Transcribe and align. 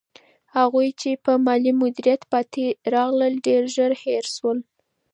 هغوی 0.57 0.87
چې 1.01 1.11
په 1.23 1.31
مالي 1.45 1.71
مدیریت 1.81 2.21
کې 2.23 2.29
پاتې 2.33 2.63
راغلل، 2.93 3.33
ډېر 3.47 3.61
ژر 3.75 3.91
هېر 4.03 4.25
شول. 4.35 4.57